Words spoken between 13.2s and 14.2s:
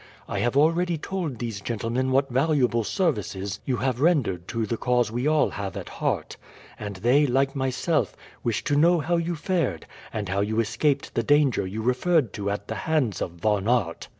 of Von Aert."